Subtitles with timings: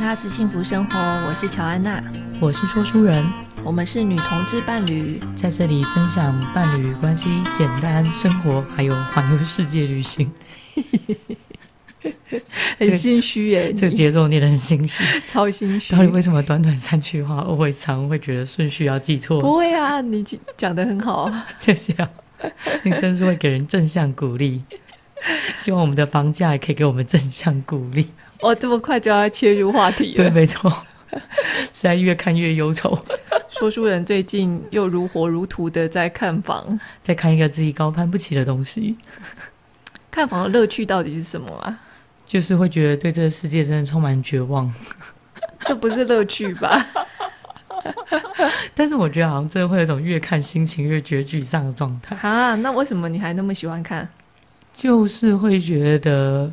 [0.00, 2.02] 那次幸福生活，我是乔安娜，
[2.40, 3.24] 我是说书人，
[3.62, 10.30] 我们是女同志伴侣，在这里分享伴侣关系、简单生活，还有环游世界旅行。
[12.78, 15.94] 很心虚耶，这个节奏念得很心虚，超心虚。
[15.94, 19.40] 到底为什么短短三句话，我会常会觉得顺序要记错？
[19.40, 20.22] 不会啊，你
[20.56, 22.10] 讲得很好， 谢谢啊，
[22.82, 24.64] 你真是会给人正向鼓励。
[25.56, 28.08] 希望我们的房价也可以给我们正向鼓励。
[28.44, 30.16] 哦，这么快就要切入话题了？
[30.16, 30.70] 对，没错，
[31.10, 32.98] 实在越看越忧愁。
[33.48, 38.98] 说书人最近又如火如荼的在看房，在看一个自己高攀不起的东西。
[40.10, 41.80] 看房的乐趣到底是什么啊？
[42.26, 44.70] 就是会觉得对这个世界真的充满绝望。
[45.60, 46.86] 这不是乐趣吧？
[48.74, 52.14] 但是我觉得好像真的会有一种越看心情越觉得沮丧的状态。
[52.16, 54.06] 啊，那为什么你还那么喜欢看？
[54.74, 56.52] 就是会觉得。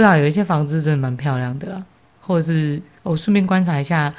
[0.00, 1.84] 不知道有一些房子真的蛮漂亮的啦，
[2.22, 4.10] 或者是我顺便观察一下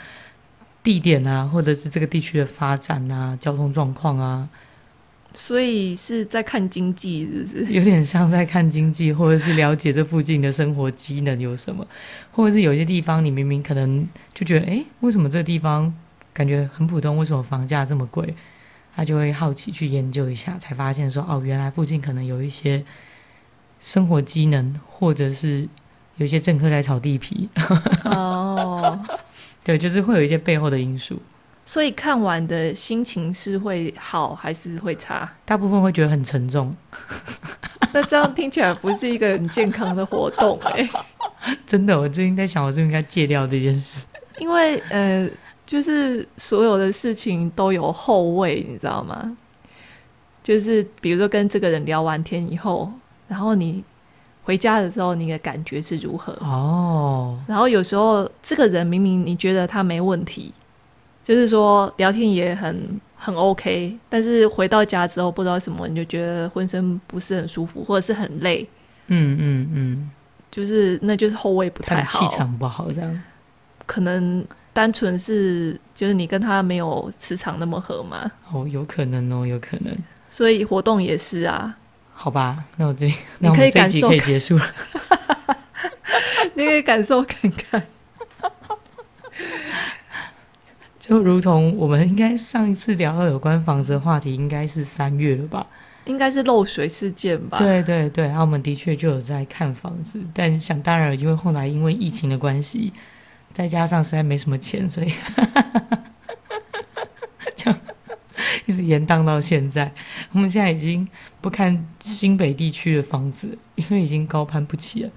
[0.83, 4.47] 地点啊，或者是这个地区的发展啊、交通状况啊。
[5.33, 7.66] 所以是在看经济，是不是？
[7.73, 11.84] 有点像在看经济，或者是了解这附近的生活机能有什么，
[12.31, 15.91] 或者是有些地方你明明可能就觉得，哎，为什么这个地方
[16.31, 17.17] 感觉很普通？
[17.17, 18.36] 为什么房价这么贵？
[18.95, 22.86] 他就会好奇去研究一下，才发现说，哦，原来附近可能有一些。
[23.82, 25.68] 生活机能，或者是
[26.18, 27.50] 有一些政客来炒地皮
[28.06, 29.20] 哦，oh.
[29.66, 31.20] 对，就是会有一些背后的因素。
[31.66, 35.28] 所以看完的心情是会好还是会差？
[35.46, 36.76] 大部分会觉得很沉重。
[37.92, 41.56] 那这样听起来不是一个很健康的活动哎、欸。
[41.66, 44.06] 真的，我最近在想，我是不是应该戒掉这件事？
[44.38, 45.28] 因为呃，
[45.66, 49.36] 就是所有的事情都有后味，你知道吗？
[50.44, 52.92] 就是比如说跟这个人聊完天以后。
[53.32, 53.82] 然后你
[54.44, 56.34] 回家的时候，你的感觉是如何？
[56.42, 57.40] 哦。
[57.48, 60.54] 然后有时候这个人明明你觉得他没问题，
[61.24, 68.68] 就是说聊天也很很 OK，但是回到家之后不知道什么，你就觉得浑身不是很舒服，或者是很累。
[69.08, 70.12] 嗯嗯嗯。
[70.52, 73.24] 就是那就是后味不太好，气场不好这样。
[73.86, 78.30] 可能单纯是就是你跟他没有磁场那么合嘛。
[78.52, 79.96] 哦，有可能哦，有可能。
[80.28, 81.78] 所以活动也是啊。
[82.22, 84.64] 好吧，那我这 那我们这集可以结束了。
[86.54, 87.84] 你可以感受看看，
[91.00, 95.66] 就如同我们应该上一次聊到有关房子的话题，应该是三月了吧？
[96.06, 97.58] 应该是漏水事件吧？
[97.58, 102.94] 对对对，然后我们的确就有在看房子，但想当然，因为后来因为疫情的关系，
[103.52, 105.12] 再加上实在没什么钱，所以。
[108.66, 109.91] 一直延宕到现在，
[110.31, 111.07] 我们现在已经
[111.40, 115.09] 不看新北地区的房子，因为已经高攀不起了。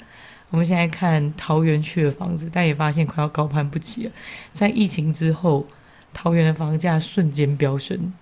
[0.51, 4.12] 我们现在看桃园区的房子，但也发现快要高攀不起了。
[4.53, 5.67] 在疫情之后，
[6.12, 8.12] 桃园的房价瞬间飙升。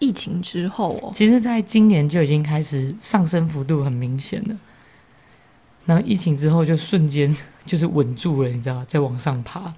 [0.00, 4.56] 疫情之后哦，其实在今年就已经开始上升幅度很明显了。
[5.86, 7.34] 然后疫情之后就瞬间
[7.64, 9.74] 就是稳住了，你知道，在往上爬。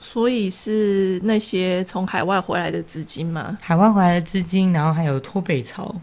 [0.00, 3.56] 所以是那些从海外回来的资金吗？
[3.60, 5.94] 海外回来的资金，然后还有脱北潮，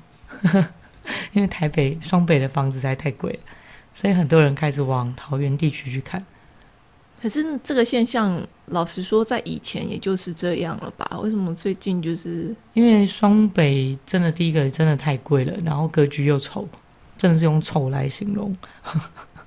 [1.34, 3.40] 因为台北、双北的房子实在太贵了，
[3.94, 6.24] 所以很多人开始往桃园地区去看。
[7.20, 11.18] 可是这个现象，老实说，在以前也就是这样了吧？
[11.24, 12.56] 为什么最近就是？
[12.74, 16.70] 因为双北真的第一个真的太贵了，然后格局又丑，
[17.18, 18.56] 真的是用丑来形容。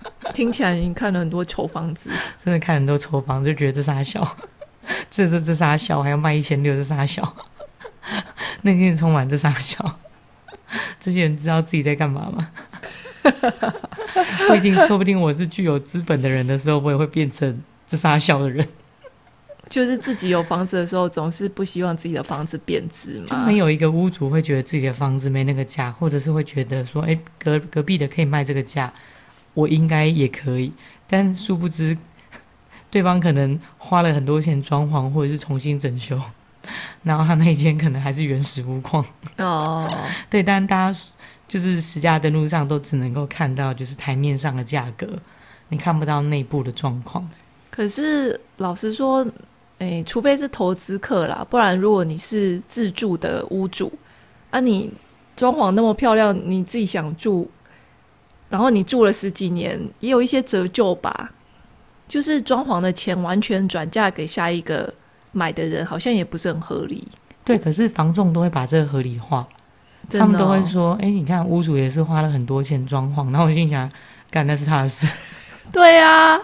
[0.32, 2.10] 听起来你看了很多丑房子，
[2.42, 4.36] 真的看很多丑房子，就觉得这傻小，
[5.10, 7.36] 这这这傻小，还要卖一千六，这傻小，
[8.62, 9.98] 内心充满这傻小，
[10.98, 12.48] 这些人知道自己在干嘛吗？
[14.48, 18.66] 不一定，说不定我是具有资本的人的时候，我也会变成这啥小的人。
[19.68, 23.44] 就是自己有房子的时候，总是不希望自己的房子贬值嘛。
[23.46, 28.92] 没有一个屋主会觉得自己的房子没那个价，或者是会觉得说，哎，隔隔壁的可以卖这个价。
[29.54, 30.72] 我应该也可以，
[31.06, 31.97] 但殊不知，
[32.91, 36.20] 对方可能花了很多钱装潢，或者是重新整修，
[37.02, 39.04] 然后他那一间可能还是原始屋况。
[39.38, 40.10] 哦， oh.
[40.30, 41.00] 对，但大家
[41.48, 45.06] 就是实价登录上都只能够看到就是台面上的价格，
[45.68, 47.28] 你看不到内部的状况。
[47.70, 49.26] 可是老实说，
[49.78, 53.92] 诶，除非是投资客啦，不然如果你是自住的屋主，
[54.50, 54.92] 啊，你
[55.36, 57.50] 装潢那么漂亮，你自己想住。
[58.50, 61.30] 然后你住了十几年，也有一些折旧吧，
[62.06, 64.92] 就是装潢的钱完全转嫁给下一个
[65.32, 67.06] 买的人，好像也不是很合理。
[67.44, 69.47] 对，可是房仲都会把这个合理化，哦、
[70.10, 73.91] 他们都会说：“哎，你看屋主也是花了很多钱装潢。”然后我心想
[74.30, 75.12] ：“干，那是他的事。
[75.72, 76.36] ”对、啊，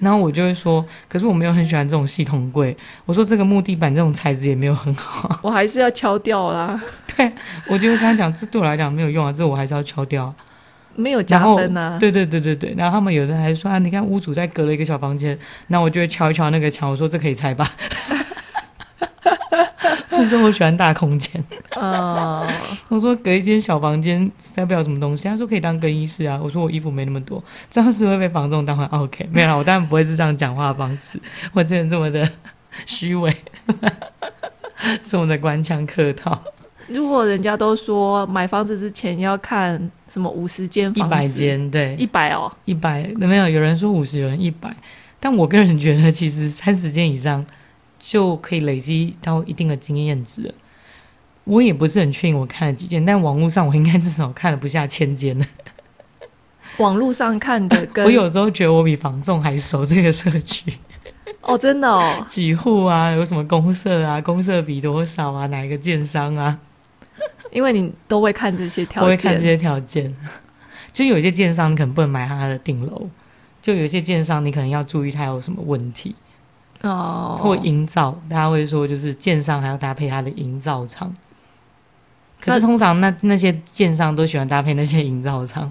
[0.00, 2.76] 然后我就会说，可是我没有很喜欢这种系统柜。
[3.06, 6.82] 我说这个木地板这种材质也没有很好，我还是要敲掉啦。
[7.16, 7.32] 对，
[7.68, 10.34] 我就会跟他讲，这对我来讲没有用啊，这我还是要敲掉。
[10.96, 11.98] 没有加分啊。
[11.98, 15.38] 对对对对对，然后他们有的还说啊，你看屋主在隔了一个小房间，
[15.68, 17.70] 那我就会敲一敲那个墙，我说这可以拆吧。
[20.16, 21.44] 我说我喜欢大空间。
[21.74, 22.46] 哦，
[22.88, 26.40] 我说隔一间小房间塞不了什么东西，他说可以当更衣室啊。
[26.42, 29.28] 我说我衣服没那么多，这样是会被房东当回 OK？
[29.32, 31.20] 没有啦，我当然不会是这样讲话的方式，
[31.52, 32.26] 我真的这么的
[32.86, 33.34] 虚伪，
[35.02, 36.40] 这么的官腔客套。
[36.88, 44.74] 如果人家都说买房子之前要看什么五十间、一百间，对，一百哦，一百没有，有人说五十，有人一百，
[45.18, 47.44] 但我个人觉得其实三十间以上。
[48.06, 50.52] 就可以累积到一定的经验值了。
[51.44, 55.46] 我也不是很确定我看了几间，但网络上我应该至少看了不下千间了。
[56.76, 60.70] 网络上看的跟， 我有时候觉得我比房仲还熟这个社区。
[61.40, 62.22] 哦，真的哦。
[62.28, 63.10] 几户啊？
[63.10, 64.20] 有什么公社啊？
[64.20, 65.46] 公社比多少啊？
[65.46, 66.58] 哪一个建商啊？
[67.54, 70.14] 因为你都会看这些条件，我会看这些条件。
[70.92, 73.08] 就有些建商你可能不能买他的顶楼，
[73.62, 76.14] 就有些建商你可能要注意他有什么问题。
[76.82, 81.14] 哦，或营造，大家会说就是建商还要搭配他的营造厂。
[82.40, 85.70] 可是通常那那些建商都喜欢搭配那些营造厂。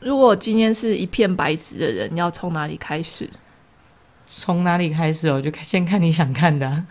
[0.00, 3.30] 如果今天是一片白纸的人，要从哪里开始？
[4.26, 5.40] 从哪里开始哦？
[5.40, 6.86] 就先看你想看的啊。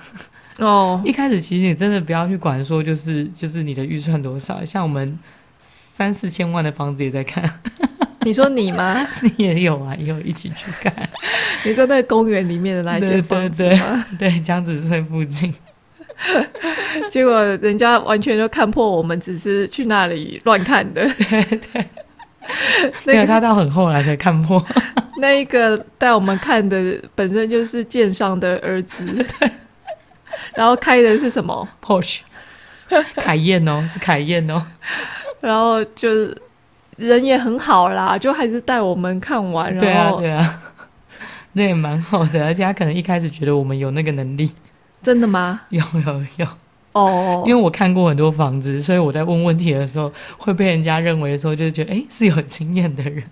[0.62, 5.20] 哦， 一开始其实你真的不要去管说就是就是你的预算多少，像我们
[5.60, 7.44] 三四千万的房子也在看。
[8.24, 9.06] 你说你吗？
[9.38, 10.94] 你也有啊，也有一起去看。
[11.66, 14.06] 你说在公园里面的那一间房子吗？
[14.18, 15.52] 对对对，江子翠附近。
[17.10, 21.04] 结果人家完全就看破我们只是去那里乱看的。
[21.16, 21.86] 对对。
[23.06, 24.64] 那个，他到很后来才看破。
[25.18, 29.04] 那一个带我们看的本身就是建商的儿子。
[29.40, 29.52] 对。
[30.56, 32.22] 然后开的是什么？Porsche。
[33.16, 34.66] 凯宴哦，是凯宴哦。
[35.40, 36.38] 然后就是。
[36.98, 40.62] 人也很好啦，就还是带我们看完，对啊，然后对啊，
[41.54, 44.52] 那也蛮好的，而且他可能一开始觉得我们有那个能力，
[45.02, 45.62] 真的吗？
[45.70, 46.48] 有有有
[46.92, 53.24] 哦，因为我看过很多房子，所以我在问问题的时候会被人家认为说，就是觉得哎是有经验的人，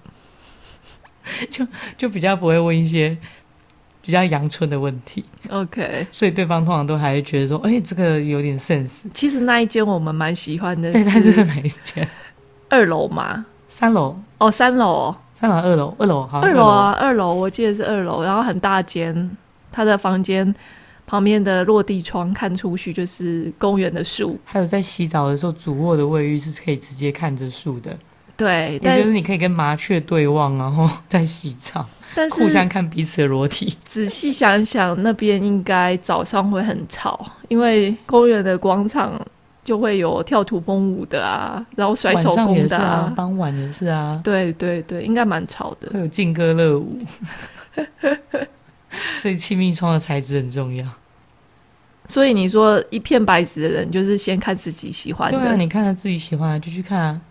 [1.52, 3.16] 就就比较不会问一些
[4.02, 5.24] 比较阳春的问题。
[5.50, 9.06] OK，所以对方通常都还会觉得说，哎，这个有点 sense。
[9.14, 12.08] 其实那一间我们蛮喜欢的，对，但是哪一间？
[12.70, 13.46] 二楼嘛。
[13.72, 19.38] 三楼哦，三楼，三楼二楼，二楼好，二楼啊，二楼，我记得是二楼，然后很大间，
[19.72, 20.54] 他的房间
[21.06, 27.96] 旁边的落地窗看出去就是公园的树，还有在洗澡的时候，主卧的卫浴是可以直接看着树的，
[28.36, 31.88] 对，也就是你可以跟麻雀对望，然后在洗澡，
[32.20, 33.78] 但是互相看彼此的裸体。
[33.86, 39.20] 仔细想想，那边应该早上会很吵，因为公园的广场。
[39.62, 45.92] 就会有跳土风舞的啊，然后甩手工的啊，傍晚也是啊，对对对，应该蛮吵的。
[45.94, 46.98] 会有劲歌热舞，
[49.22, 50.88] 所以气密窗的材质很重要。
[52.08, 55.38] 所以你说一片白纸的人，就是先看自己喜欢的。
[55.38, 57.22] 对啊，你看到自己喜欢的就去看啊。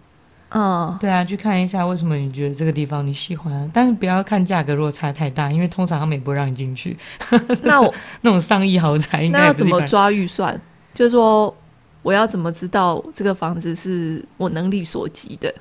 [0.50, 6.96] 嗯，对啊，去看一下为什么你觉得这个地方你喜欢，但是不要看价格如果差太大，因为通常他们也不会让你进去。
[7.62, 10.60] 那我那种上亿豪宅应该，那要怎么抓预算？
[10.94, 11.54] 就是说。
[12.00, 15.52] 我要怎么知道这个房子是我能力所及的？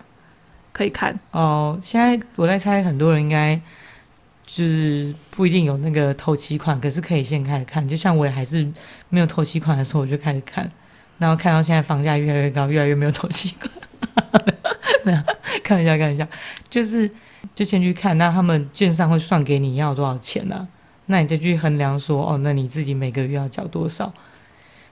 [0.72, 1.78] 可以看哦。
[1.82, 3.60] 现在我在猜，很多人应该
[4.46, 7.86] 就是不一定有那个头期款，可是可以先开始看。
[7.86, 8.66] 就像我也还是
[9.10, 10.72] 没有头期款的时候，我就开始看，
[11.18, 13.72] 然后看到现在房价越来越高，越来越没有头期款。
[15.64, 16.28] 看一下，看一下，
[16.70, 17.10] 就是
[17.56, 20.68] 就先去看，那他们券商会算给你要多少钱呢、啊？
[21.08, 24.14] 那你再去衡量说，哦，那你自己每个月要缴多少？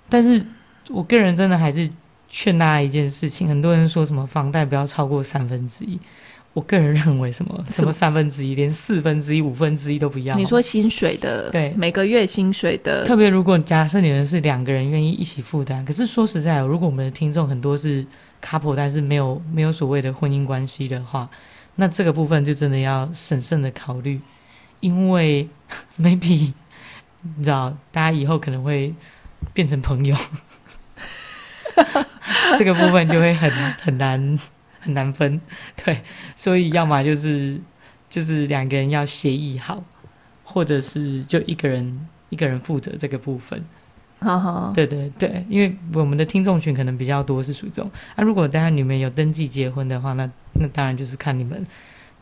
[0.09, 0.45] 但是。
[0.91, 1.89] 我个人真的还是
[2.29, 5.99] 劝大家一件事情，很多人说什么房贷不要超过三分之一，
[6.53, 10.35] 我个人认为什么什么三分之一，连四分之一、五分之一都不要。
[10.35, 18.05] 你说薪水的，对，每个月薪水的，特别如果假设你们是两个人愿意一起负担，可是说实在，如果我们的听众很多是
[18.41, 21.29] couple，但是没有没有所谓的婚姻关系的话，
[21.75, 24.21] 那这个部分就真的要审慎的考虑，
[24.79, 25.49] 因为
[25.99, 26.53] maybe
[27.37, 28.93] 你知道，大家以后可能会
[29.53, 30.15] 变成朋友。
[32.57, 34.39] 这个部分就会很很难
[34.79, 35.41] 很难分，
[35.75, 36.01] 对，
[36.35, 37.59] 所以要么就是
[38.09, 39.83] 就是两个人要协议好，
[40.43, 43.65] 或者是就一个人一个人负责这个部分。
[44.19, 47.91] 好好，对对对，因为我们的听众群可能比较多是属于这种。
[48.15, 51.65] 那、啊、如果大家你们有登记结婚的话，那那当然就是看你们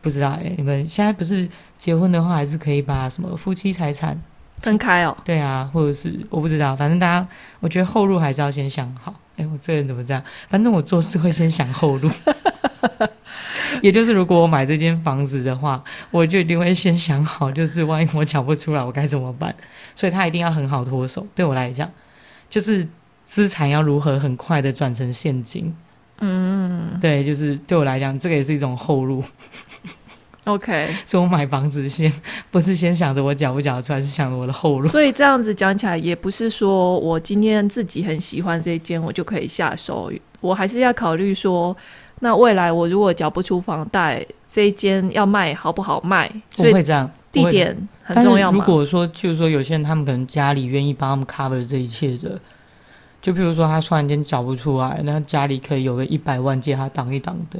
[0.01, 1.47] 不知道哎、欸，你们现在不是
[1.77, 4.19] 结婚的话，还是可以把什么夫妻财产
[4.59, 5.15] 分开哦？
[5.23, 7.27] 对啊，或者是我不知道，反正大家，
[7.59, 9.13] 我觉得后路还是要先想好。
[9.38, 10.21] 哎，我这个人怎么这样？
[10.50, 12.09] 反正我做事会先想后路。
[13.82, 19.53] 也就是如果我买这间房子的话，我就一定会先想好，就是万一我缴不出来，我该怎么办？
[19.96, 21.25] 所以他一定要很好脱手。
[21.34, 21.89] 对我来讲，
[22.50, 22.88] 就是
[23.25, 25.74] 资产要如何很快的转成现金。
[26.20, 29.24] 嗯，对，就是对我来讲，这个也是一种后路。
[30.46, 32.12] OK， 所以我买房子先
[32.51, 34.88] 不是先想着我缴不缴出来，是想着我的后路。
[34.89, 40.12] 所以这样子讲起来，也不是说我今天自己很喜欢这一间，我就可以下手。
[40.42, 41.75] 我还是要考虑说，
[42.20, 46.32] 那未来我如果缴不出房贷，这一间要卖好不好卖？
[46.51, 48.51] 所以会这样，地点很重要。
[48.51, 52.39] 如果说，就是说有些人他们可能家里愿意帮他们 cover 这一切的。
[53.22, 57.60] 就譬如说，他突然间缴不出来，那家里可以有个一百万借他挡一挡的，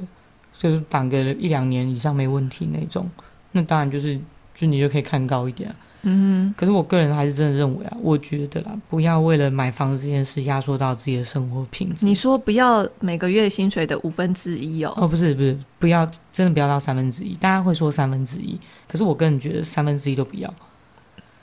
[0.58, 3.10] 就是挡个一两年以上没问题那种。
[3.54, 4.20] 那当然就是，
[4.54, 5.76] 就你就可以看高一点啊。
[6.04, 6.56] 嗯哼。
[6.56, 12.06] 可是我个人还是真的认为啊，我觉得啦，不要为了买房子这件事压缩到自己的生活品质。
[12.06, 14.94] 你说不要每个月薪水的五分之一哦？
[14.96, 17.34] 哦，不是不是，不要真的不要到三分之一。
[17.36, 18.58] 大家会说三分之一，
[18.88, 20.54] 可是我个人觉得三分之一都不要。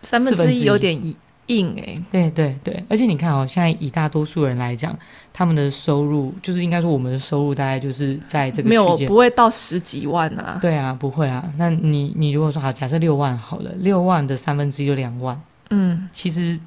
[0.03, 1.17] 三分之一有点一。
[1.51, 4.97] 硬哎、欸，对对对，而且你看哦，现在以大多数人来讲，
[5.33, 10.59] 他们的收入就是应该说我们的收入大概就是在这个没有不会到十几万啊。
[10.61, 11.53] 对啊，不会啊。
[11.57, 15.41] 那你你如果说好，假设六万好了，六万的三分之一就两万，
[15.71, 16.59] 嗯，其实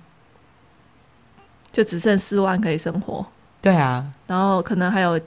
[1.71, 3.25] 就只剩四万可以生活。
[3.61, 5.17] 对啊，然后可能还有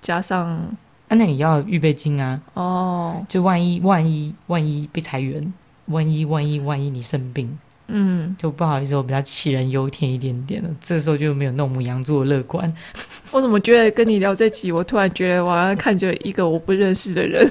[0.00, 2.40] 加上，啊、那你要预备金啊。
[2.54, 5.52] 哦，就万一万一万一被裁员，
[5.86, 7.58] 万一万一万一你生病。
[7.88, 10.68] 嗯，就不好意思，我比较杞人忧天一点点了。
[10.80, 12.72] 这时候就没有那种牡羊座乐观。
[13.30, 17.46] 我怎么觉得跟你聊这集，我突然觉得我好像看着一个我不认识的人。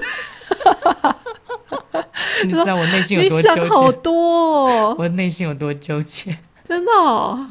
[2.44, 3.60] 你知道我内心有多纠结？
[3.62, 4.12] 你想好多
[4.68, 6.36] 哦，我内心有多纠结？
[6.66, 7.48] 真的哦。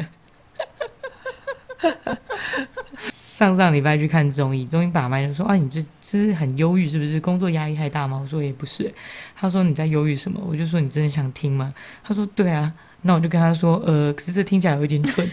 [2.98, 7.20] 上上礼拜去看综艺，综艺把麦就说：“啊，你这这是很忧郁，是不是？
[7.20, 8.94] 工作压力太大吗？”我说：“也不是。”
[9.36, 11.74] 他说：“你在忧郁什么？”我就说：“你真的想听吗？”
[12.04, 12.74] 他说：“对啊。”
[13.06, 15.30] 那我就跟他说：“呃，可是这听起来有一点蠢。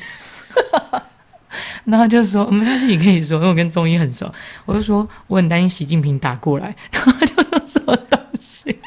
[1.85, 4.33] ”然后就说：“没关系，你可以说，因为我跟综艺很熟。”
[4.67, 6.75] 我就说：“我很担心习近平打过来。
[6.91, 8.80] ”然后他就说：“什么东西？”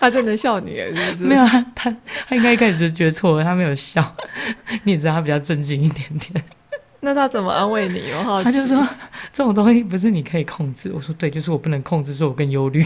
[0.00, 1.24] 他真的笑你了，是不是？
[1.24, 1.94] 没有啊，他
[2.28, 4.14] 他应该一开始就觉得错了，他没有笑。
[4.84, 6.44] 你也知道他比较正经一点点。
[7.00, 8.10] 那他怎么安慰你？
[8.12, 8.44] 我好奇。
[8.44, 8.86] 他就说
[9.32, 10.90] 这种东西不是你可以控制。
[10.92, 12.84] 我说对，就是我不能控制，所以我更忧虑。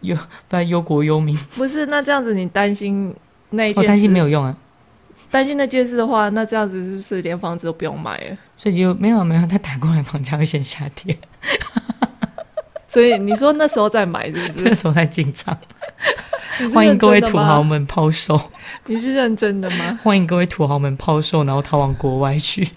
[0.00, 0.16] 忧
[0.48, 1.36] 不然忧国忧民。
[1.56, 3.14] 不是，那这样子你担心
[3.50, 3.80] 那一件事？
[3.80, 4.56] 我担心没有用啊。
[5.30, 8.36] 担心那件事的话，那这样子是不是连房子都不用买了？
[8.56, 11.16] 所以就没有没有，他打过来房价会先下跌。
[12.94, 14.64] 所以你说那时候在买是不是？
[14.66, 15.58] 那时候在进场。
[16.72, 18.40] 欢迎各位土豪们抛售。
[18.86, 19.98] 你是认真的吗？
[20.04, 22.68] 欢迎各位土豪们抛售，然后逃往国外去。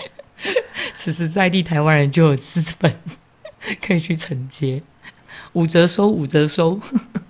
[0.95, 2.91] 此时在地台湾人就有资本
[3.79, 4.81] 可以去承接，
[5.53, 6.79] 五折收，五折收。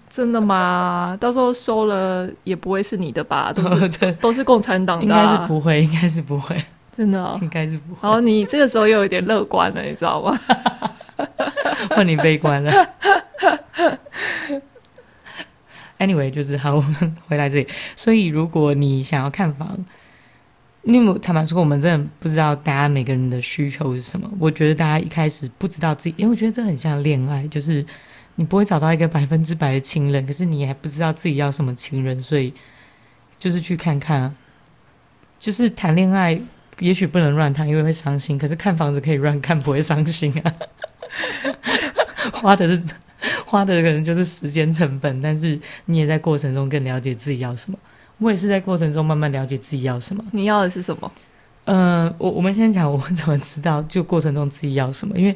[0.10, 1.18] 真的吗？
[1.20, 3.52] 到时候收了也不会是你的吧？
[3.52, 6.56] 都是都是共产党的，啊，应该是不会，应该是不会。
[6.96, 8.00] 真的，哦，应该是不会。
[8.00, 10.40] 好，你这个时候又有点乐观了，你知道吗？
[11.90, 12.72] 换你悲观了。
[16.00, 17.68] Anyway，就是好，我们回来这里。
[17.96, 19.84] 所以，如果你想要看房，
[20.84, 24.30] 因为坦白说，我们真的不知道大家每个人的需求是什么。
[24.40, 27.84] 我觉得大家一开始不知道自己，因为我觉得这很像恋爱，就是
[28.36, 32.54] 你不会找到一个百分之百的情人，可是你还不知道自己要什么情人，所以
[33.40, 34.36] 就是去看看。
[35.40, 36.40] 就是谈恋爱，
[36.78, 38.38] 也许不能乱谈，因为会伤心。
[38.38, 40.54] 可是看房子可以乱看，不会伤心啊。
[42.34, 42.82] 花的是。
[43.48, 47.78] 花的可能就是时间成本，但是你也在过程中更了解自己要什么。
[48.20, 50.24] 我也是在过程中慢慢了解自己要什么。
[50.34, 51.12] 你要的是什么？
[51.66, 55.18] 呃，我我们先讲，我怎么知道就过程中自己要什么？
[55.18, 55.36] 因为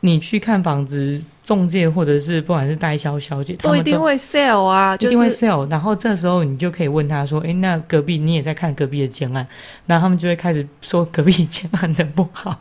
[0.00, 5.70] 你去看房子，中介或者是不管是代销小姐，都一定会 sell 啊，就是、一定会 sell。
[5.70, 9.46] 然后这时候你就可以问他说：“哎，那隔壁你也在看隔壁的建案？”
[9.86, 12.58] 然后他们就会开始说隔壁建案的不好。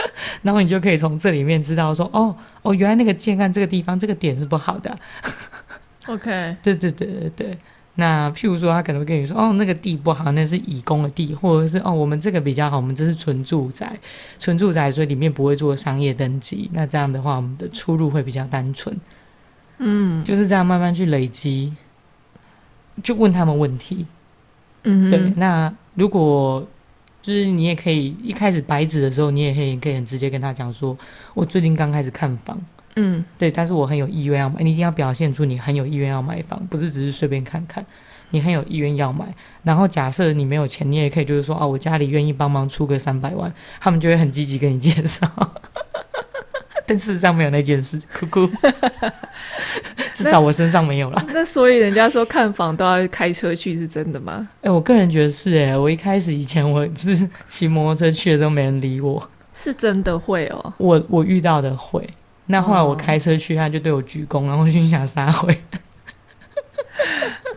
[0.42, 4.96] 然后你就可以从这里面知道说，哦哦，原来那个建案这个地方这个点是不好的。
[6.06, 7.58] OK， 对对对对对。
[7.96, 13.98] 那譬如说，他可能会跟你说，哦，那个地不好，那是乙工的地，或者是哦，我们这个比较好，我们这是纯住宅，
[14.38, 16.70] 纯住宅，所以里面不会做商业登记。
[16.72, 18.96] 那这样的话，我们的出入会比较单纯。
[19.78, 21.74] 嗯，就是这样慢慢去累积，
[23.02, 24.06] 就问他们问题。
[24.84, 25.18] 嗯，对。
[25.34, 26.64] 那如果
[27.20, 30.96] 就是你也可以一开始白纸的时候，你也可以可以很直接跟他讲说，
[31.34, 32.58] 我最近刚开始看房，
[32.96, 37.84] 嗯，对，但是我很有意愿要买，你一定要表现出你很有意愿要买房，不是只是随便看看，
[38.30, 39.26] 你很有意愿要买。
[39.62, 45.30] 然后假设你没有钱，你也可以就是说啊，我家里愿意帮忙出个三百万，他们就会很积极跟你介绍。
[46.88, 48.50] 但事实上没有那件事，哭哭。
[50.14, 51.24] 至少我身上没有了。
[51.28, 54.48] 那所以人家说看房都要开车去，是真的吗？
[54.62, 55.76] 哎、欸，我个人觉得是哎、欸。
[55.76, 59.30] 我一开始以前我是骑摩托车去的时候，没人理我。
[59.52, 60.72] 是真的会哦。
[60.78, 62.08] 我我遇到的会。
[62.46, 65.56] 那后来我开车去，他就对我鞠躬，然后我心想撒回。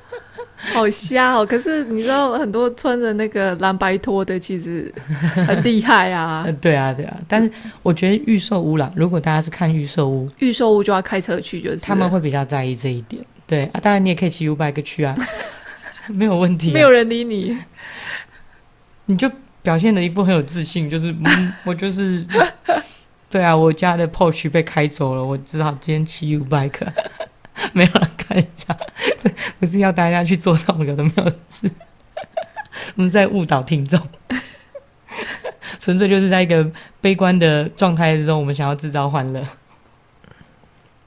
[0.82, 1.46] 好瞎哦！
[1.46, 4.92] 可是你知道，很多穿着那个蓝白拖的，其实
[5.46, 6.46] 很厉害啊。
[6.60, 7.18] 对啊，对啊。
[7.28, 7.52] 但是
[7.84, 13.24] 我觉得预售屋啦，如果大家是看预售屋，预售屋就要开车去，就是他们会比较在意这一点。
[13.46, 15.16] 对啊，当然你也可以骑 U-Bike 去啊，
[16.10, 16.74] 没有问题啊。
[16.74, 17.56] 没有人理你，
[19.06, 19.30] 你就
[19.62, 22.26] 表现的一副很有自信，就是嗯， 我就是
[23.30, 26.88] 对啊，我家的 Porsche 被开走了，我只好今天骑 U-Bike。
[27.74, 28.78] 没有人看一下，
[29.60, 31.70] 不是要大家去做这种有的没有的事，
[32.96, 34.00] 我们在误导听众，
[35.80, 36.70] 纯粹就是在一个
[37.00, 39.46] 悲观的状态之中，我们想要制造欢乐。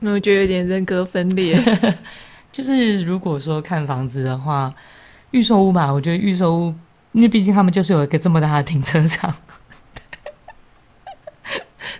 [0.00, 1.58] 那我觉得有点人格分裂。
[2.52, 4.72] 就是如果说看房子的话，
[5.32, 6.74] 预售屋嘛，我觉得预售屋，
[7.10, 9.34] 因为毕竟他们就是有一个这么大的停车场，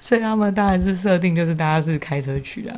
[0.01, 2.77] 所以他们当然是设定就是大家是开车去啊。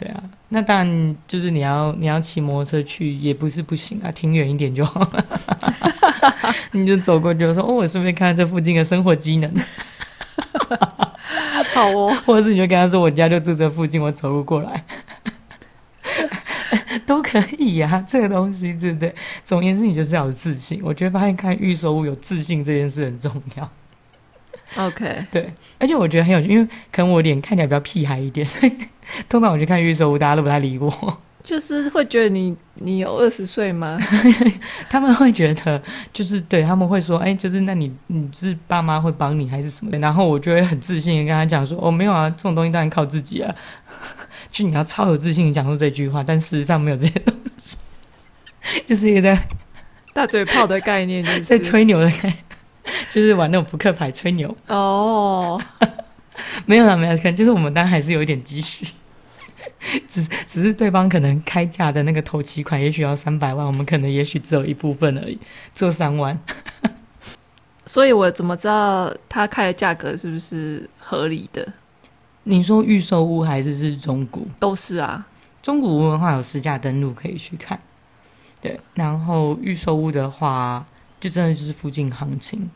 [0.00, 5.26] 对啊，那当然就是你要你要骑摩托车去也不是不行啊，停远一点就好了。
[6.72, 9.54] 你就走过去就说哦，我顺便看看这附近的生活机能。
[11.74, 14.82] 好哦，或者是你就跟他说我家就住这附近，我走路过来
[17.04, 18.04] 都可以呀、啊。
[18.08, 19.14] 这个东西对不对？
[19.44, 20.80] 总而言之，你就是要有自信。
[20.82, 23.70] 我觉得发现看预售物有自信这件事很重要。
[24.76, 28.72] OK，对，而且我觉得很有趣，因为可能我脸看起来比较屁孩一点，所以
[29.28, 31.20] 通常我去看预售屋，大家都不太理我。
[31.42, 33.98] 就是会觉得你你有二十岁吗？
[34.88, 39.96] 他们会觉得就是对，他们会说，哎，就是那你你是爸妈会帮你还是什么？
[39.98, 43.52] 然后我就会很自信的跟他讲说，哦，没有啊，这种东西当然靠自己啊。
[44.52, 47.76] 就你要超有自信的讲出这句话，但事实上没有这些东西，
[48.86, 49.36] 就是一个在
[50.12, 52.36] 大嘴炮的概念，就是在吹牛的概念。
[53.10, 55.60] 就是玩那种扑克牌吹牛哦，
[56.66, 58.86] 没有啦，没有，可能就是我们当然还是有一点积蓄，
[60.08, 65.38] 只只是对方可能开价的那个头期款也许要三百万，我们可能也许只有一部分而已，
[65.74, 66.38] 只有三万。
[67.86, 71.66] 所以我怎么知道他开的价格是不是合理的？
[72.44, 74.46] 你说预售屋还是是中古？
[74.58, 75.26] 都是啊，
[75.62, 77.78] 中古屋的话有实价登录可以去看，
[78.60, 80.86] 对，然后预售屋的话。
[81.20, 82.70] 就真的就是附近行情，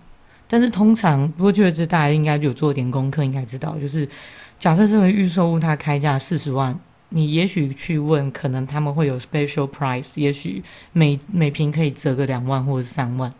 [0.54, 4.08] 但是通常，不过觉得这大家应该有做点功课，应该知道，就是
[4.56, 10.62] 假设这个预售屋它开价四十万，你也许去问，可能他们会有 special price，也许
[10.92, 13.34] 每每平可以折个两万或者三万，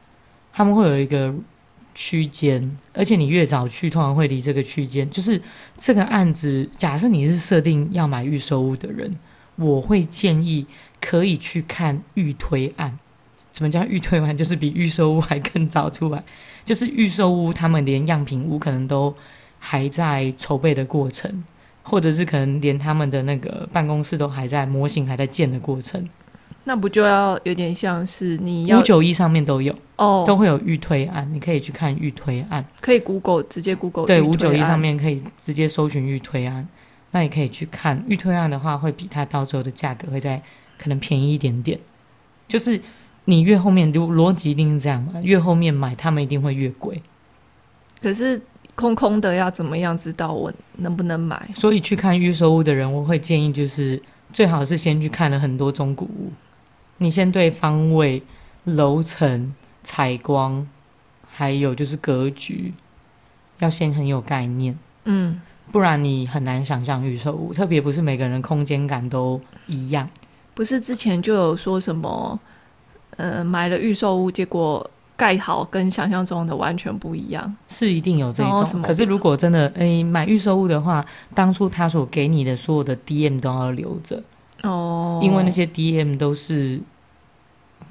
[0.52, 1.32] 他们会有一个
[1.94, 5.40] 区间，而且你越早去，通常会离这个区间，就是
[5.78, 9.16] 这个案子，假设你是设定要买预售屋的人，
[9.54, 10.66] 我会建议
[11.00, 12.98] 可以去看预推案。
[13.56, 14.36] 什么叫预推完？
[14.36, 16.22] 就是比预售屋还更早出来，
[16.64, 19.14] 就是预售屋他们连样品屋可能都
[19.60, 21.44] 还在筹备的过程，
[21.84, 26.04] 或者是可能连他们的那个办公室都还在模型还在建的过程。
[26.64, 36.66] 那不就要有点像是你要五九一上面都有哦，都会有预推案，你可以去看预推案，可以 Google 直接 Google 对五九一上面可以直接搜寻预推案，
[37.12, 40.42] 那你可以去看预推案的话，会比它到时候的价格会再
[40.76, 41.78] 可能便宜一点点，
[42.48, 42.80] 就是。
[43.26, 45.20] 你越后面就逻辑一定是这样嘛？
[45.22, 47.00] 越后面买，他们一定会越贵。
[48.02, 48.40] 可是
[48.74, 51.48] 空空的要怎么样知道我能不能买？
[51.54, 56.32] 所以去看预售屋的人，我会建议就是最好是先去看了很多中古屋，
[56.98, 58.22] 你先对方位、
[58.64, 60.66] 楼层、采光，
[61.26, 62.74] 还有就是格局，
[63.60, 64.78] 要先很有概念。
[65.04, 65.40] 嗯，
[65.72, 70.10] 不然你很难想象预售屋，特别不是每个人空间感都一样。
[70.52, 72.38] 不是之前就有说什么？
[73.16, 78.82] 呃，买了预售屋，结果盖好跟想象中的完全不一样，是一定有这一种。
[78.82, 84.22] 可是如果真的诶买预售屋的话，当初他所给你的所有的 DM 都要留着。
[84.62, 86.80] 哦，因为那些 DM 都是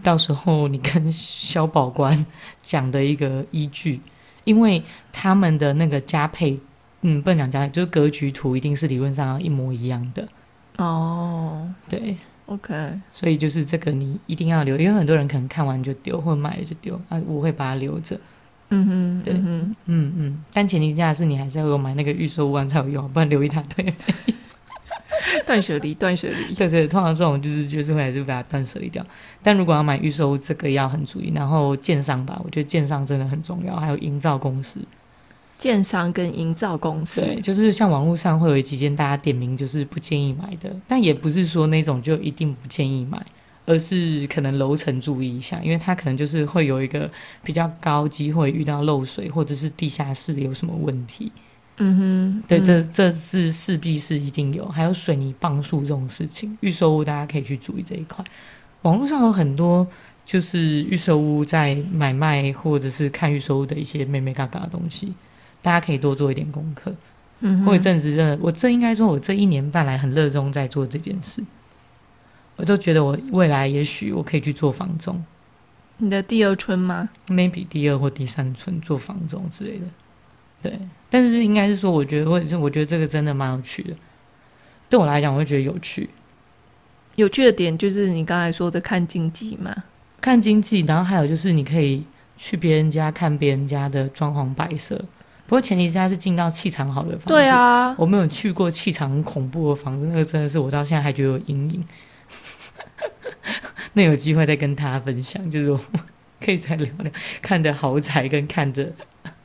[0.02, 2.26] 到时候你跟消保官
[2.62, 4.02] 讲的一个依据，
[4.44, 6.60] 因为他们的那个加配，
[7.02, 10.28] 嗯，不能讲加配，就是格局图一定是理论上要一模一样的。
[10.78, 12.18] 哦，对。
[12.46, 17.22] OK，所以就是这个你一定要留，因为很多人可能看完就丢，或者买了就丢啊。
[17.26, 18.20] 我会把它留着。
[18.70, 23.94] 嗯哼，对，嗯嗯嗯，但前提下是你还是要有买那个预售物才有用，不然留一大堆。
[25.46, 26.54] 断舍离，断舍离。
[26.56, 29.06] 对对，通常这种就是就是会还是把它断舍离掉。
[29.42, 31.32] 但如果要买预售屋，这个要很注意。
[31.34, 34.80] 然后建商吧，我觉得建商真的很重要，还有营造公司。
[35.64, 43.26] 建商跟营造公司，对，就是像网络上会有几间大家点名就是不建议买的，但也不是说那种就一定不建议买，
[43.66, 47.10] 而是可能楼层注意一下，因为它可能就是会有一个
[47.46, 51.32] 比较高机会遇到漏水，或者是地下室有什么问题。
[51.78, 58.26] 嗯哼，对，嗯、这这是势必是一定有，还有水泥棒数这种事情，预售屋大家可以去注意这一块。
[58.82, 59.88] 网络上有很多
[60.26, 65.14] 就是预售屋在买卖或者是看预售屋的一些妹妹嘎嘎的东西，
[65.64, 66.94] 大家可以多做一点功课。
[67.40, 71.44] 嗯哼，我有阵子真的，我这应该说，我这一年半来很热衷在做这件事，
[72.56, 75.26] 我都觉得我未来也许我可以去做房仲。
[75.98, 79.86] 你的第二春吗？maybe 第二或第三春做房仲之类的。
[80.62, 83.94] 对，但是应该是说，我觉得，或者是我觉得这个真的蛮有趣的。
[84.90, 86.10] 对我来讲，我会觉得有趣。
[87.16, 89.76] 有趣的点就是你刚才说的看经济嘛，
[90.22, 92.04] 看经济，然后还有就是你可以
[92.38, 95.04] 去别人家看别人家的装潢摆设。
[95.46, 97.28] 不过前提是他是进到气场好的房子。
[97.28, 101.84] 对啊，我没有去过气场很恐怖的房子，那个真的是我到现在还觉得有阴影。
[103.94, 105.80] 那有机会再跟大家分享，就是我
[106.44, 108.92] 可以再聊聊看的豪宅跟看的。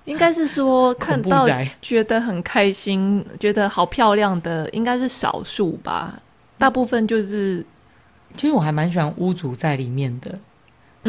[0.04, 1.46] 应该是说看到
[1.82, 6.18] 觉得很开心，觉得好漂亮的，应该是少数吧。
[6.56, 7.66] 大部分就是，
[8.34, 10.38] 其实我还蛮喜欢屋主在里面的。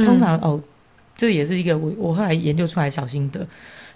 [0.04, 0.62] 通常、嗯、哦，
[1.16, 3.48] 这也是一个我我后来研究出来的小心得。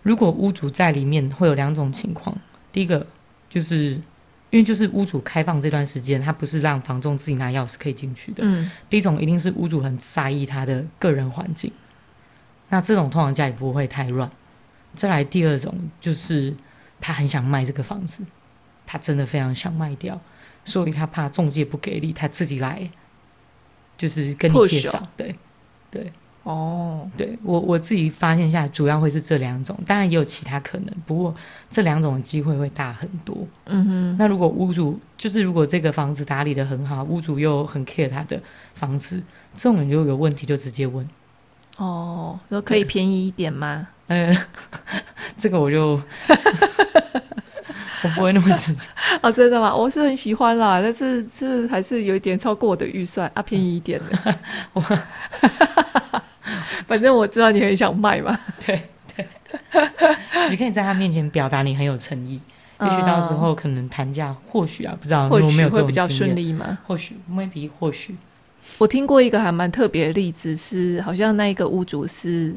[0.03, 2.37] 如果屋主在里面，会有两种情况。
[2.71, 3.05] 第一个
[3.49, 3.91] 就是
[4.49, 8.43] 因为就是屋主开放这段时间，他不是让房仲自己拿钥匙可以进去的。
[8.45, 8.69] 嗯。
[8.89, 11.71] 第一种一定是屋主很在意他的个人环境，
[12.69, 14.29] 那这种通常家里不会太乱。
[14.93, 16.53] 再来第二种就是
[17.01, 18.23] 他很想卖这个房子，
[18.85, 20.21] 他真的非常想卖掉，
[20.63, 22.91] 所以他怕中介不给力，他自己来，
[23.97, 25.07] 就是跟你介绍。
[25.17, 25.35] 对，
[25.89, 26.13] 对，
[26.43, 31.33] 哦，对我我自己发现下来，主要会是这两种，当然也有其他可能，不过
[31.69, 33.37] 这两种的机会会大很多。
[33.65, 38.37] 嗯哼，那如果屋主就是如果这个房子打理的很好，屋主又很 care 他的
[38.75, 39.23] 房子，
[39.55, 41.07] 这种人就有问题就直接问。
[41.77, 43.87] 哦，说可以便宜一点吗？
[44.07, 44.37] 嗯，
[45.37, 45.91] 这个我就
[48.03, 48.85] 我不会那么直接
[49.23, 49.73] 哦，真的吗？
[49.73, 54.35] 我是很喜欢啦，但是这还是有一点超过我的预算啊，便宜一点的。
[54.73, 54.83] 我
[56.87, 58.81] 反正我知道你很想卖嘛，对
[59.15, 59.25] 对，
[60.49, 62.41] 你可以在他面前表达你很有诚意，
[62.81, 66.77] 也许到时候可能谈价，或许啊，不知道或许没有会比较顺利吗？
[66.85, 68.15] 或许，maybe 或许。
[68.77, 72.53] 我听过一个还蛮特别的例子是，是好像那一个屋主是。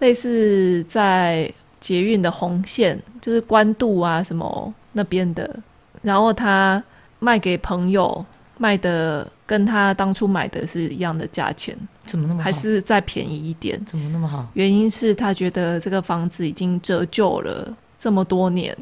[0.00, 5.58] 类似在捷运的红线，就是关渡啊什么那边的，
[6.02, 6.84] 然后他
[7.18, 8.22] 卖给朋友，
[8.58, 12.44] 卖的跟他当初买的是一样的价钱，怎么那么好？
[12.44, 13.82] 还是再便宜一点？
[13.84, 14.48] 怎么那么好？
[14.54, 18.76] 原因是他觉得这个房子已经折旧了这么多年，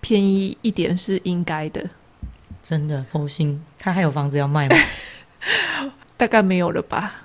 [0.00, 1.82] 便宜一点是应该的。
[2.62, 4.76] 真的佛心，他还有房子要卖吗？
[6.16, 7.22] 大概没有了吧。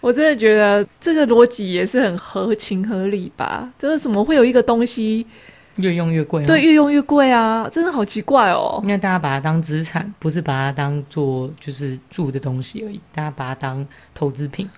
[0.00, 3.70] 我真的觉得这个逻辑也是很合情合理吧？
[3.78, 5.26] 就是怎么会有一个东西
[5.76, 6.44] 越用越贵？
[6.44, 7.68] 对，越用越贵啊！
[7.70, 8.80] 真的好奇怪哦。
[8.82, 14.68] 因为大家把它当资产，不是把它当做就是住的东西而已，大家把它当投资品，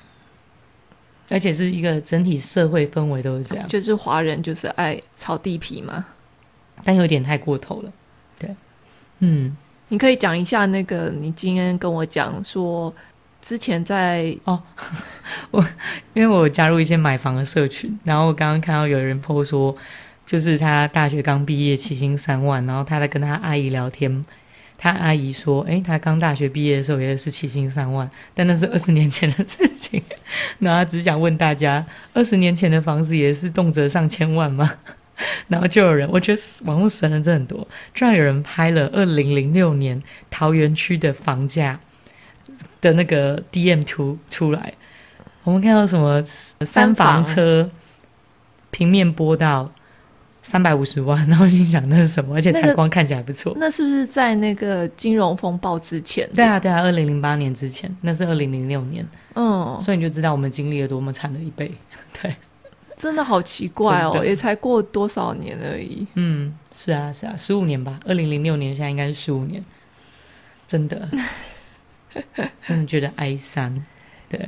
[1.29, 3.67] 而且是一个整体社会氛围都是这样。
[3.67, 6.05] 就是华人就是爱炒地皮嘛，
[6.85, 7.93] 但有点太过头了。
[8.39, 8.55] 对，
[9.19, 9.57] 嗯，
[9.89, 12.93] 你可以讲一下那个你今天跟我讲说。
[13.47, 14.63] 之前在哦，
[15.53, 15.63] 我
[16.15, 19.77] 因为我加入一些买房的社群，然后我刚刚看到有人 po 说，
[20.25, 24.25] 就是他大学刚毕业，起薪三万，然后他在跟他阿姨聊天，
[24.79, 30.03] 他阿姨说，诶，他刚大学毕业的时候也是起薪三万，但那是二十年前的事情，
[30.61, 34.79] 然后他只想问大家，二十年前的房子也是动辄上千万吗？
[35.49, 41.81] 然后就有人，我觉得网络神人真的很多，居然有人拍了二零零六年桃园区的房价。
[42.81, 44.75] 的那个 DM 图出来，
[45.43, 47.71] 我们看到什么三房车
[48.71, 49.73] 平面播到
[50.45, 52.35] 三百五十万，然后心想那是什么？
[52.37, 53.55] 而且采光看起来不错。
[53.57, 56.29] 那是不是在那个金融风暴之前？
[56.35, 59.05] 对啊，对啊，二零零八年之前，那是二零零六年。
[59.35, 61.73] 嗯，所以你就知道我们经历了多么惨的一辈。
[62.23, 62.37] 对，
[62.95, 66.07] 真的好奇怪哦，也才过多少年而已。
[66.15, 67.99] 嗯，是啊，是啊，十五年吧。
[68.07, 69.65] 二零零六年，现在应该是十五年，
[70.67, 71.09] 真的。
[72.61, 73.83] 真的觉得哀伤，
[74.29, 74.39] 对，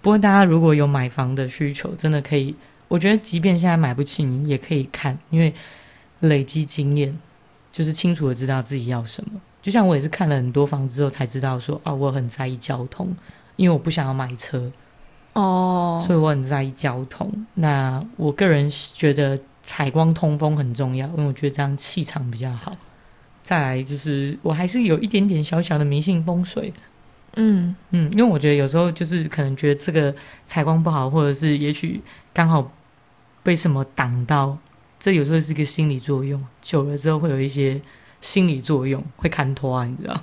[0.00, 2.54] 不过大家如果有买房的需求，真的可以，
[2.88, 5.52] 我觉得即便现在买不起，你也可以看，因为
[6.20, 7.18] 累积经验，
[7.72, 9.40] 就是清楚的知道自己要什么。
[9.60, 13.14] 就像我也是看了很多房子之后才知道说，啊，我很在意交通，
[13.56, 14.70] 因为我不想要买车，
[15.32, 17.46] 哦，所以我很在意交通。
[17.54, 22.72] 那我个人觉得采光通风很重要，因为我觉得这样气场比较好。
[23.42, 26.72] 再来就是，我还是有一点点小小的迷信风水。
[27.38, 30.14] 嗯嗯，因为我觉得有时候就是可能觉得这个
[30.46, 32.00] 采光不好，或者是也许
[32.32, 32.72] 刚好
[33.42, 34.58] 被什么挡到，
[34.98, 37.80] 这有时候是一个心理作用，久了之后会有一些
[38.22, 40.22] 心理作用，会看拖啊，你知道？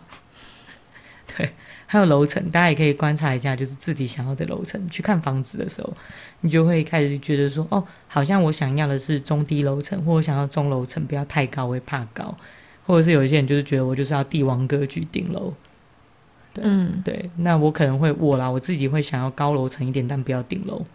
[1.37, 1.51] 对，
[1.85, 4.89] 还有楼层，大家也可以观察一下，就是自己想要的楼层。
[4.89, 5.95] 去看房子的时候，
[6.41, 12.35] 你就会开始觉得说，哦，好像我想要的是中低楼层，或者想要中楼层，不要太高，我会怕高，
[12.87, 15.53] 或者是有一些人就是觉得我就是要帝王格局顶楼。
[16.53, 20.85] 对嗯，对，那我可能会我啦，我自己会想要高楼层一点，但不要顶楼。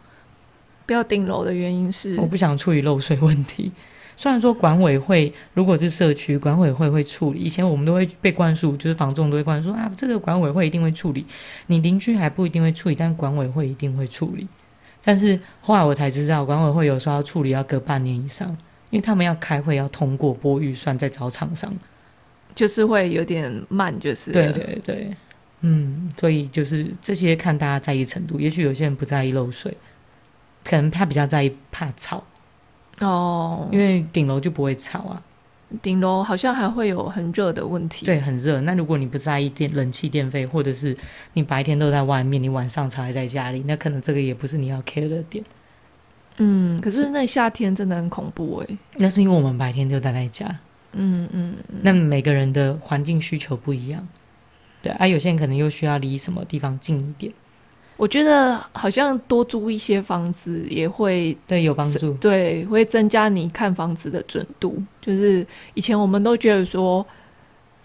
[0.87, 3.71] 不要顶楼的原因是，我不想处理漏水问题。
[4.16, 11.25] 虽然说管委会如果是社区管委会会处理，以前我们都会被灌输，就是房仲都会灌输说啊，这个管委会一定会处理，
[11.66, 14.49] 你邻居还不一定会处理，但管委会一定会处理。
[15.05, 18.49] 但是后来我才知道，管委会有时候要处理要隔半年以上，
[18.90, 21.73] 因为他们要开会要通过拨预算，再找厂商，
[22.55, 25.16] 就是会有点慢，就是对对对。
[25.61, 29.77] 嗯，所以就是这些看大家在意程度，也许有些人不在意漏水，
[30.64, 32.23] 可能他比较在意怕吵
[33.01, 35.23] 哦，因为顶楼就不会吵啊。
[35.83, 38.59] 顶楼好像还会有很热的问题，对，很热。
[38.62, 40.97] 那如果你不在意电冷气电费，或者是
[41.35, 45.44] 你白天都在外面，你晚上才在家里，那可能这个也不是你要 care 的点。
[46.38, 48.79] 嗯，可是那夏天真的很恐怖哎。
[48.94, 50.47] 那是因为我们白天就待在家。
[50.92, 54.09] 嗯嗯，嗯，那每个人的环境需求不一样。
[54.88, 57.33] 对啊，有些人可能又需要离什么地方近一点。
[57.96, 64.81] 我觉得好像多租一些房子也会对有帮助，对，会增加你看房子的准度。
[65.01, 67.05] 就是以前我们都觉得说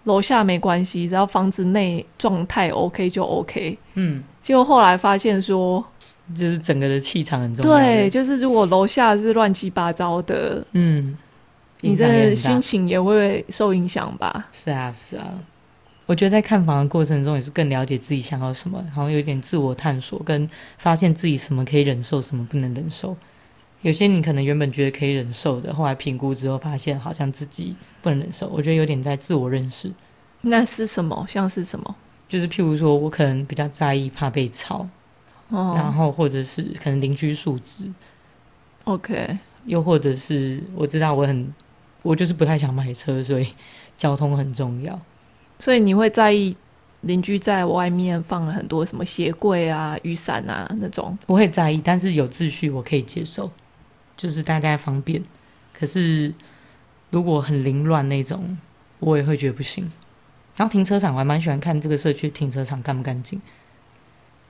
[0.04, 3.76] 楼下没关系，只要房子内状态 OK 就 OK。
[3.94, 5.84] 嗯，结果后来发现说，
[6.32, 7.76] 就是整个的气场很重要。
[7.76, 11.18] 对，就是如果楼下是乱七八糟的，嗯，
[11.80, 14.46] 你这心情也会受影响吧？
[14.52, 15.26] 是啊，是啊。
[16.06, 23.16] 我觉得在看房的过程中，也是更了解自己想要什么，好像有一点自我探索，跟发现自己什么可以忍受，什么不能忍受。
[23.80, 28.48] 有些你可能原本觉得可以忍受的，后来评估之后发现好像自己不能忍受。
[28.48, 29.90] 我觉得有点在自我认识。
[30.42, 31.26] 那是什么？
[31.28, 31.96] 像是什么？
[32.26, 34.88] 就是譬如说，我可能比较在意怕被吵，
[35.48, 37.90] 哦，然后或者是可能邻居素质
[38.84, 41.54] ，OK，又或者是我知道我很，
[42.02, 43.46] 我就是不太想买车，所以
[43.96, 44.98] 交通很重要。
[45.64, 46.54] 所以你会在意
[47.00, 51.16] 邻居在外面放了很多什么鞋柜啊、雨伞啊那种？
[51.26, 53.50] 我会在意，但是有秩序我可以接受，
[54.14, 55.24] 就是大家方便。
[55.72, 56.34] 可是
[57.08, 58.58] 如果很凌乱那种，
[58.98, 59.90] 我也会觉得不行。
[60.54, 63.40] 然后停车场我还蛮喜欢看这个社区停车场干不干净，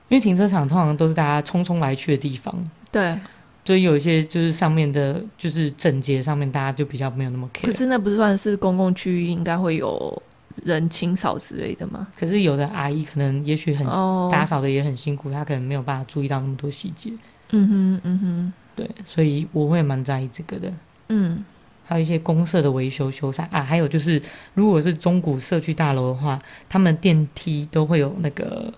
[0.09, 2.69] 因为停车场通常都是大家匆匆来去的地方。
[2.91, 3.17] 对，
[3.63, 7.67] 所以有一些就是上面的，就是整洁上面大家就比较没有那么 care。
[7.67, 10.21] 可是那不算是公共区域，应该会有。
[10.63, 12.07] 人清扫之类的吗？
[12.17, 14.31] 可是有的阿姨可能也许很、oh.
[14.31, 17.11] 打扫的也很辛苦，她可能没有办法注意到那么多细节。
[17.49, 20.73] 嗯哼，嗯哼，对，所以我会蛮在意这个的。
[21.09, 21.43] 嗯，
[21.83, 24.21] 还有一些公社的维修修缮啊，还有就是
[24.53, 28.73] 如果是中古社区大楼的话，他们电梯都会有那个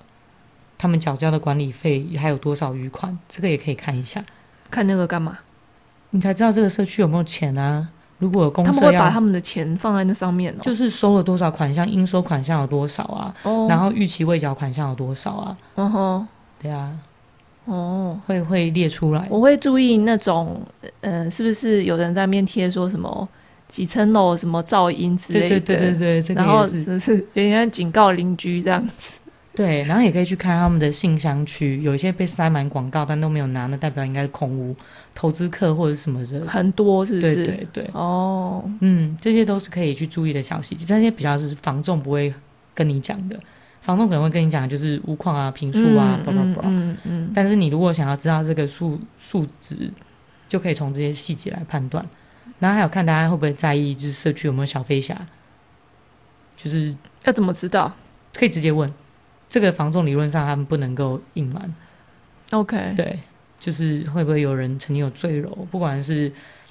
[0.77, 4.23] 他们缴交的管理费还有多少余款，这个也可以看一下。
[4.69, 5.39] 看那个干嘛？
[6.09, 7.89] 你才知道这个社区有没有钱啊？
[8.19, 13.34] 如果有公司，他们会把他们的钱放在那上面哦，就是收了多少款项，应收款项有多少啊？
[13.43, 15.58] 哦，然后预期未缴款项有多少啊？
[15.75, 16.27] 嗯哼，
[16.62, 16.91] 对啊，
[17.65, 19.27] 哦，会会列出来。
[19.30, 20.60] 我会注意那种，
[21.01, 23.27] 呃，是不是有人在面贴说什么
[23.67, 25.49] 几层楼什么噪音之类的？
[25.49, 29.19] 对对对对对，这个、然后只是 有点警告邻居这样子。
[29.58, 34.76] 对，然后也可以去看他们的信箱区，有一些被塞满广告，但都没有拿，那代表应该是空屋、
[35.15, 37.34] 投资客或者什么的很多，是不是？
[37.38, 42.32] 对对对，哦，嗯，这些都是可以去注意的小细节，这些比较是房仲不会
[42.76, 43.39] 跟你讲的，
[43.82, 47.32] 房仲可能会跟你讲就是屋况啊、坪数啊，叭叭叭，嗯嗯。
[47.34, 49.89] 但是你如果想要知道这个数数值，
[50.48, 52.06] 就可以从这些细节来判断。
[52.60, 55.20] 然后还有看大家会不会在意，就是社区有没有小飞侠，
[56.56, 57.91] 就是要怎么知道？
[58.36, 58.93] 可以直接问。
[59.49, 61.73] 这个房仲理论上他们不能够隐瞒
[62.51, 63.19] ，OK，对，
[63.60, 66.29] 就是会不会有人曾经有坠楼，不管是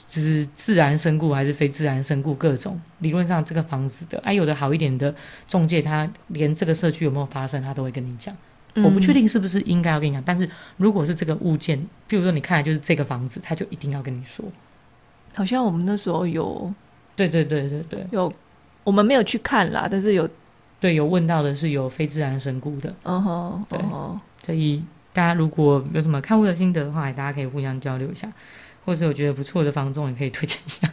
[0.09, 5.15] 就是自然身故还是非自然身故，各种理论上这个房子的，哎、啊，有的好一点的
[5.49, 8.37] 中介，他连这个社区有没有发生，他都会跟你讲，
[8.75, 14.45] 嗯、我不确定是不是应该要跟你讲，但是如果是这个物件，譬如说你看来就是这个房子，他就一定要跟你说。
[15.35, 16.73] 好像我们那时候有，
[17.15, 18.33] 对对对对对，有
[18.85, 20.29] 我们没有去看啦，但是有
[20.79, 23.79] 对有问到的是有非自然身故的，嗯哼，对，
[24.45, 28.31] 所以大家如果有什么看物的心得的话，大家可以互相交流一下，
[28.85, 30.89] 或者是有觉得不错的房仲也可以推荐一下。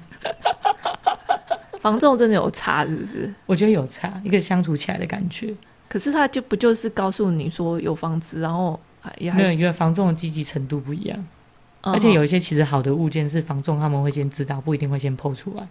[1.82, 3.34] 房仲真的有差是不是？
[3.46, 5.54] 我觉得有差，一个相处起来的感觉。
[5.90, 8.80] 可是他就不就是告诉你说有房子，然后
[9.18, 11.26] 也还没有一个房仲的积极程度不一样，
[11.82, 15.68] 嗯，而且有一些其实好的物件是房仲他们会先知道，不一定会先 PO 出来。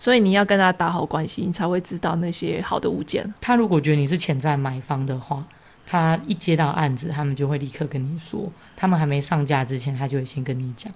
[0.00, 3.34] 所以你要跟他打好关系，你才会知道那些好的物件。
[3.38, 5.44] 他如果觉得你是潜在买方的话，
[5.86, 10.90] 他一接到案子，他们就会立刻跟你说，他们还没上架之前，他就会先跟你讲。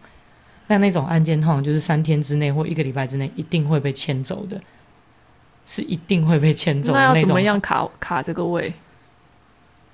[0.69, 4.59] 那那种案件通常就是三天之内或一个礼拜之内一定会被牵走的。
[5.67, 7.15] 是一定会被牵走的那种。
[7.15, 8.73] 那要怎么样卡卡这个位？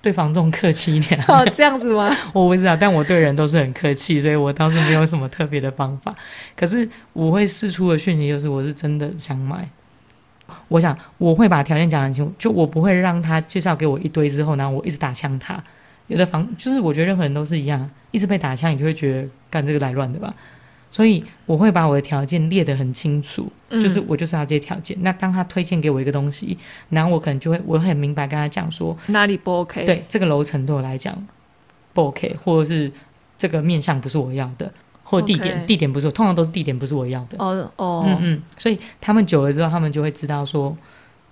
[0.02, 1.22] 对房东客气一点。
[1.28, 2.14] 哦，这样子吗？
[2.32, 6.14] 我不知道，但我对人都是很客气，所以我倒是没有什么特别的方法。
[6.56, 9.68] 可是我会试出的讯息就是，我是真的想买。
[10.68, 15.62] 我想我会把条件讲得很清楚，就我不会让他介绍给我一堆之后，然后我一直打枪他。
[16.08, 20.32] 有的房就是我觉得任何人都是一样，一直被打枪，你就会觉得干这个来乱的吧。
[20.90, 24.96] 所以我会把我的条件列得很清楚，嗯，就是我就是要这些条件。
[25.02, 29.84] 那当他推荐给我一个东西，然后我可能就会我很明白跟他讲说哪里不 OK。
[29.84, 31.16] 对，这个楼层对我来讲
[31.92, 32.90] 不 OK，或者是
[33.38, 34.72] 这个面向不是我要的，
[35.04, 37.36] 或者地点.地点不是，通常都是地点不是我要的。
[37.38, 38.42] 哦哦，嗯嗯。
[38.58, 40.76] 所以他们久了之后，他们就会知道说，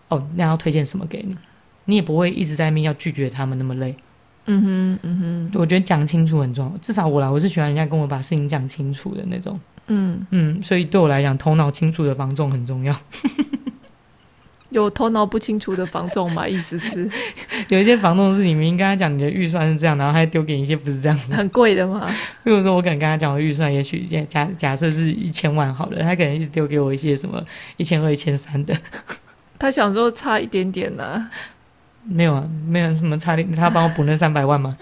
[0.09, 1.37] 哦，那要推荐什么给你，
[1.87, 3.97] 你也不会一直在那边要拒绝他们那么累。
[4.49, 6.79] 嗯哼，嗯哼，我觉得讲清楚很重要。
[6.79, 9.59] 至少我来，我是喜欢人家跟我把事情讲清楚的那种。
[9.87, 12.95] 嗯嗯，所以对我来讲，头脑清楚的房仲很重要。
[14.71, 16.47] 有头脑不清楚的房仲吗？
[16.47, 17.11] 意思是
[17.71, 22.07] 有一些房仲是你明明跟他讲你的预算是这样，然后他丢给你一些不是这样子，很贵的吗？
[22.45, 27.43] 比如说我可能跟他讲我预算，也许假假设是一千万好了，他可能一直丢给我一些什么
[27.79, 28.75] 一千二、一千三的。
[29.59, 31.31] 他想说差一点点呢、啊。
[32.05, 34.77] 没有啊，没有什么差点，他帮我补那三百万吗？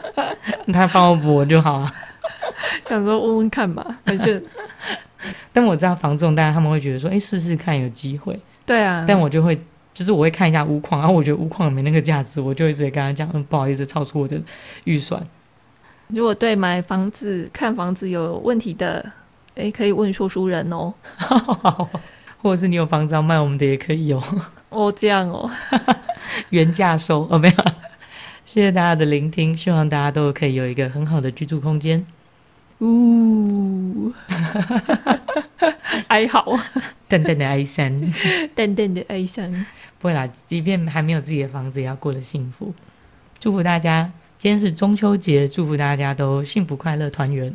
[0.72, 1.92] 他帮我补我就好啊。
[2.88, 4.40] 想说问问看嘛，而且，
[5.52, 8.38] 但我知道房仲，大家他们会觉得说，哎，试试看有机会。
[8.64, 9.56] 对啊，但我就会，
[9.94, 14.40] 就是我会看一下屋况，然后我觉得屋况没那个价值，我就会直接跟他讲，嗯，不好意思，超出我的
[14.84, 15.24] 预算。
[16.08, 19.04] 如果对买房子、看房子有问题的，
[19.54, 20.92] 哎，可以问说书人哦。
[22.42, 24.22] 或者是你有房子要卖我们的也可以哦。
[24.68, 25.50] 哦，这样哦，
[26.50, 27.54] 原价收哦，没有。
[28.44, 32.06] 谢谢大家的聆听，希望大家都可以有一个很好的居住空间。
[32.80, 34.12] 呜，
[36.08, 36.58] 哀嚎，
[37.08, 38.12] 淡淡的哀伤，
[38.54, 39.50] 淡淡的哀伤。
[39.98, 42.74] 不会啦，即便还没有自己的房子，也要过得幸福。
[43.40, 47.54] 祝福大家，今天是中秋节，祝福大家都幸福快乐团圆。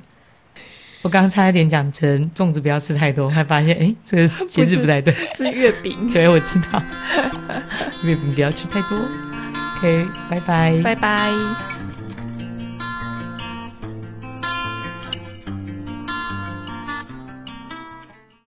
[1.01, 5.97] 我刚刚差一点讲成粽子不要吃太多，还发现哎，这个其实不太对， 是月饼。
[6.13, 6.81] 对，我知道，
[8.03, 8.97] 月饼不要吃太多。
[9.77, 11.80] OK，拜拜，拜拜。